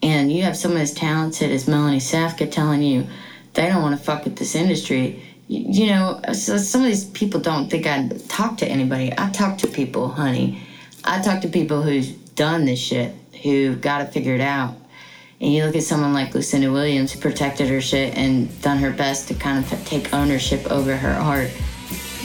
And 0.04 0.32
you 0.32 0.44
have 0.44 0.58
someone 0.58 0.82
as 0.82 0.94
talented 0.94 1.52
as 1.52 1.68
Melanie 1.68 2.00
Safka 2.00 2.52
telling 2.52 2.82
you 2.82 3.08
they 3.54 3.68
don't 3.68 3.82
want 3.82 3.98
to 3.98 4.04
fuck 4.04 4.24
with 4.24 4.38
this 4.38 4.56
industry. 4.56 5.24
You, 5.48 5.84
you 5.84 5.88
know, 5.88 6.22
so 6.34 6.58
some 6.58 6.82
of 6.82 6.88
these 6.88 7.06
people 7.06 7.40
don't 7.40 7.70
think 7.70 7.86
I 7.86 8.08
talk 8.28 8.58
to 8.58 8.66
anybody. 8.66 9.14
I 9.18 9.30
talk 9.30 9.58
to 9.60 9.68
people, 9.68 10.10
honey. 10.10 10.62
I 11.04 11.22
talk 11.22 11.42
to 11.42 11.48
people 11.48 11.82
whose 11.82 12.12
done 12.12 12.66
this 12.66 12.80
shit, 12.80 13.14
who 13.44 13.76
got 13.76 14.02
it 14.02 14.14
figured 14.14 14.42
out. 14.42 14.76
And 15.40 15.52
you 15.52 15.66
look 15.66 15.76
at 15.76 15.84
someone 15.84 16.14
like 16.14 16.34
Lucinda 16.34 16.72
Williams, 16.72 17.12
who 17.12 17.20
protected 17.20 17.68
her 17.70 17.82
shit 17.82 18.16
and 18.16 18.62
done 18.62 18.78
her 18.78 18.92
best 18.92 19.28
to 19.30 19.34
kind 19.34 19.64
of 19.64 19.86
take 19.86 20.14
ownership 20.14 20.72
over 20.72 20.96
her 20.96 21.14
art. 21.14 21.50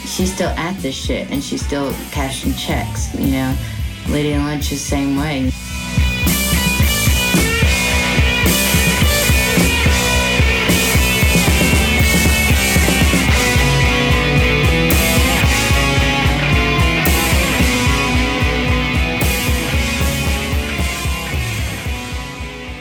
She's 0.04 0.32
still 0.32 0.50
at 0.50 0.78
this 0.80 0.94
shit 0.94 1.30
and 1.30 1.42
she's 1.42 1.64
still 1.64 1.92
cashing 2.12 2.54
checks, 2.54 3.14
you 3.14 3.32
know. 3.32 3.56
Lydia 4.08 4.38
Lunch 4.38 4.70
is 4.70 4.82
the 4.82 4.88
same 4.88 5.16
way. 5.16 5.50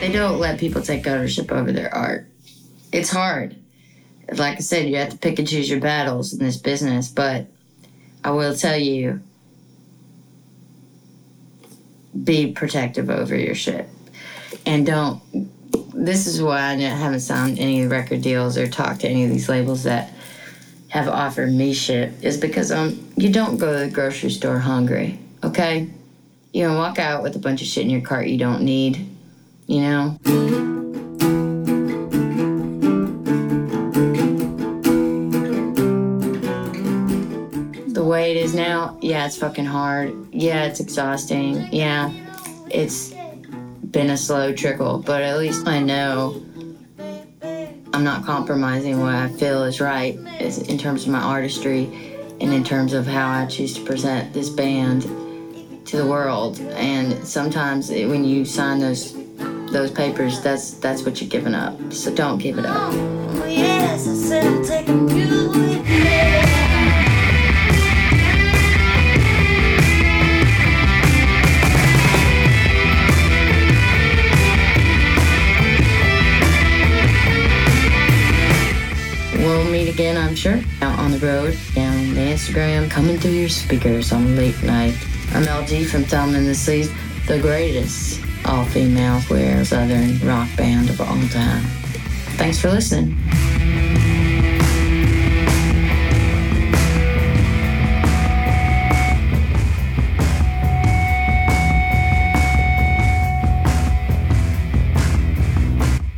They 0.05 0.12
don't 0.12 0.38
let 0.38 0.59
people 0.59 0.83
take 0.83 1.07
ownership 1.07 1.51
over 1.51 1.71
their 1.71 1.91
art. 1.91 2.27
It's 2.91 3.09
hard. 3.09 3.55
Like 4.31 4.57
I 4.57 4.59
said, 4.59 4.88
you 4.88 4.97
have 4.97 5.09
to 5.09 5.17
pick 5.17 5.39
and 5.39 5.47
choose 5.47 5.67
your 5.67 5.79
battles 5.79 6.31
in 6.31 6.38
this 6.38 6.57
business, 6.57 7.09
but 7.09 7.47
I 8.24 8.29
will 8.29 8.55
tell 8.55 8.77
you 8.77 9.19
be 12.24 12.51
protective 12.51 13.09
over 13.09 13.35
your 13.35 13.55
shit. 13.55 13.89
And 14.67 14.85
don't. 14.85 15.24
This 15.95 16.27
is 16.27 16.39
why 16.39 16.59
I 16.59 16.74
haven't 16.75 17.21
signed 17.21 17.57
any 17.57 17.88
record 17.88 18.21
deals 18.21 18.59
or 18.59 18.67
talked 18.67 19.01
to 19.01 19.09
any 19.09 19.24
of 19.24 19.31
these 19.31 19.50
labels 19.50 19.81
that 19.85 20.13
have 20.89 21.07
offered 21.07 21.51
me 21.51 21.74
shit, 21.74 22.13
is 22.21 22.38
because 22.38 22.71
um 22.71 23.12
you 23.17 23.31
don't 23.31 23.57
go 23.57 23.74
to 23.74 23.79
the 23.79 23.91
grocery 23.91 24.29
store 24.29 24.59
hungry, 24.59 25.17
okay? 25.43 25.89
You 26.53 26.65
don't 26.65 26.77
walk 26.77 27.00
out 27.00 27.24
with 27.24 27.35
a 27.35 27.39
bunch 27.39 27.63
of 27.63 27.67
shit 27.67 27.85
in 27.85 27.89
your 27.89 28.01
cart 28.01 28.27
you 28.27 28.38
don't 28.38 28.62
need, 28.62 29.14
you 29.67 29.81
know? 29.81 30.17
the 37.95 38.03
way 38.03 38.31
it 38.31 38.38
is 38.38 38.53
now, 38.53 38.98
yeah, 39.01 39.25
it's 39.25 39.38
fucking 39.38 39.65
hard. 39.65 40.13
Yeah, 40.31 40.65
it's 40.65 40.79
exhausting. 40.79 41.67
Yeah, 41.72 42.12
it's 42.69 43.15
been 43.89 44.10
a 44.10 44.17
slow 44.17 44.53
trickle, 44.53 45.00
but 45.00 45.24
at 45.24 45.38
least 45.38 45.67
I 45.67 45.79
know 45.79 46.43
I'm 47.93 48.03
not 48.03 48.25
compromising 48.25 49.00
what 49.00 49.15
I 49.15 49.29
feel 49.29 49.63
is 49.63 49.79
right 49.79 50.15
in 50.39 50.77
terms 50.77 51.03
of 51.03 51.10
my 51.10 51.22
artistry 51.22 51.86
and 52.41 52.53
in 52.53 52.63
terms 52.63 52.91
of 52.91 53.07
how 53.07 53.29
I 53.29 53.45
choose 53.45 53.74
to 53.75 53.86
present 53.86 54.34
this 54.34 54.50
band 54.50 55.03
to 55.88 55.98
the 55.98 56.05
world. 56.05 56.60
And 56.60 57.25
sometimes 57.25 57.89
when 57.89 58.25
you 58.25 58.43
sign 58.43 58.79
those 58.79 59.15
those 59.75 59.91
papers, 59.91 60.39
that's 60.39 60.72
that's 60.75 61.03
what 61.03 61.20
you're 61.20 61.29
giving 61.29 61.53
up. 61.53 61.75
So 61.91 62.10
don't 62.15 62.38
give 62.38 62.58
it 62.58 62.65
up. 62.65 62.94
Oh, 62.94 63.46
yes, 63.46 64.08
I 64.08 64.13
said 64.13 64.46
I'm 64.46 64.63
taking 64.63 65.10
you. 65.10 65.25
We'll 79.44 79.66
meet 79.66 79.90
again, 79.90 80.16
I'm 80.16 80.35
sure, 80.35 80.61
out 80.81 80.98
on 81.00 81.11
the 81.11 81.20
road, 81.20 81.57
down 81.74 82.14
the 82.14 82.22
Instagram, 82.22 82.90
coming 82.90 83.18
through 83.18 83.31
your 83.31 83.50
speakers 83.50 84.14
on 84.14 84.38
late 84.38 84.64
night. 84.64 84.96
I'm 85.33 85.44
LG 85.44 85.88
from 85.88 86.05
Thelma 86.05 86.38
and 86.38 86.48
the 86.48 86.53
Sleaze, 86.53 86.90
the 87.27 87.40
greatest 87.42 88.22
all-female 88.46 89.22
queer 89.27 89.66
southern 89.66 90.20
rock 90.27 90.48
band 90.55 90.90
of 90.90 91.01
all 91.01 91.27
time. 91.29 91.64
Thanks 92.38 92.60
for 92.60 92.70
listening. 92.70 93.18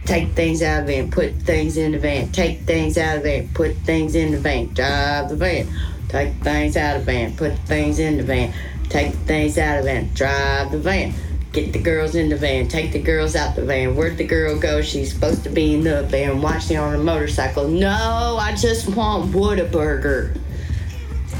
Take 0.05 0.29
things 0.29 0.61
out 0.61 0.81
of 0.81 0.87
the 0.87 1.01
van, 1.01 1.11
put 1.11 1.33
things 1.41 1.75
in 1.75 1.91
the 1.91 1.99
van. 1.99 2.31
Take 2.31 2.61
things 2.61 2.97
out 2.97 3.17
of 3.17 3.23
the 3.23 3.41
van, 3.41 3.49
put 3.49 3.75
things 3.77 4.15
in 4.15 4.31
the 4.31 4.37
van. 4.37 4.73
Drive 4.73 5.29
the 5.29 5.35
van. 5.35 5.67
Take 6.07 6.33
things 6.35 6.77
out 6.77 6.95
of 6.95 7.05
the 7.05 7.11
van, 7.11 7.35
put 7.35 7.57
things 7.67 7.99
in 7.99 8.17
the 8.17 8.23
van. 8.23 8.53
Take 8.89 9.13
things 9.13 9.57
out 9.57 9.79
of 9.79 9.83
the 9.83 9.91
van, 9.91 10.09
drive 10.13 10.71
the 10.71 10.77
van. 10.77 11.13
Get 11.53 11.73
the 11.73 11.79
girls 11.79 12.15
in 12.15 12.29
the 12.29 12.35
van, 12.35 12.67
take 12.67 12.91
the 12.91 13.01
girls 13.01 13.35
out 13.35 13.55
the 13.55 13.63
van. 13.63 13.95
Where'd 13.95 14.17
the 14.17 14.27
girl 14.27 14.59
go? 14.59 14.81
She's 14.81 15.13
supposed 15.13 15.43
to 15.43 15.49
be 15.49 15.75
in 15.75 15.83
the 15.83 16.03
van, 16.03 16.41
watching 16.41 16.77
on 16.77 16.93
a 16.93 16.97
motorcycle. 16.97 17.67
No, 17.67 18.37
I 18.39 18.53
just 18.55 18.95
want 18.95 19.31
Whataburger. 19.31 20.37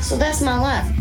So 0.02 0.18
that's 0.18 0.42
my 0.42 0.60
life. 0.60 0.97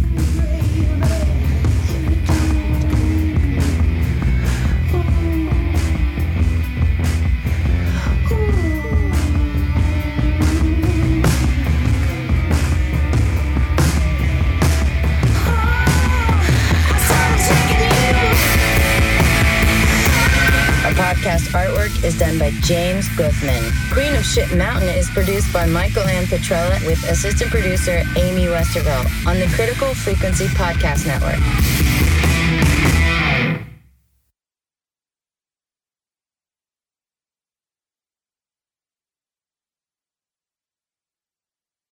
By 22.46 22.52
James 22.60 23.08
Guthman. 23.10 23.72
Queen 23.92 24.14
of 24.14 24.24
Shit 24.24 24.56
Mountain 24.56 24.88
is 24.90 25.10
produced 25.10 25.52
by 25.52 25.66
Michael 25.66 26.04
Ann 26.04 26.26
Petrella 26.26 26.84
with 26.86 27.02
assistant 27.10 27.50
producer 27.50 28.02
Amy 28.16 28.44
Westervelt 28.46 29.08
on 29.26 29.40
the 29.40 29.46
Critical 29.56 29.94
Frequency 29.94 30.46
Podcast 30.46 31.06
Network. 31.06 31.85